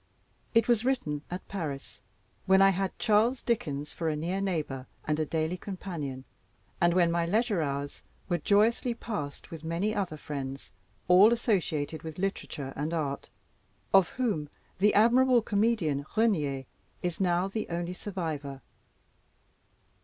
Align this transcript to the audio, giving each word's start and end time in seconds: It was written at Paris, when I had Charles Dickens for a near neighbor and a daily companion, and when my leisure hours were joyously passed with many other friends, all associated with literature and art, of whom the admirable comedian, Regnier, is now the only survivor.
It 0.55 0.67
was 0.67 0.83
written 0.83 1.21
at 1.29 1.47
Paris, 1.47 2.01
when 2.47 2.59
I 2.59 2.69
had 2.71 2.97
Charles 2.97 3.43
Dickens 3.43 3.93
for 3.93 4.09
a 4.09 4.15
near 4.15 4.41
neighbor 4.41 4.87
and 5.05 5.19
a 5.19 5.27
daily 5.27 5.57
companion, 5.57 6.25
and 6.81 6.95
when 6.95 7.11
my 7.11 7.27
leisure 7.27 7.61
hours 7.61 8.01
were 8.27 8.39
joyously 8.39 8.95
passed 8.95 9.51
with 9.51 9.63
many 9.63 9.93
other 9.93 10.17
friends, 10.17 10.71
all 11.07 11.31
associated 11.31 12.01
with 12.01 12.17
literature 12.17 12.73
and 12.75 12.95
art, 12.95 13.29
of 13.93 14.09
whom 14.17 14.49
the 14.79 14.95
admirable 14.95 15.43
comedian, 15.43 16.03
Regnier, 16.15 16.65
is 17.03 17.21
now 17.21 17.47
the 17.47 17.69
only 17.69 17.93
survivor. 17.93 18.61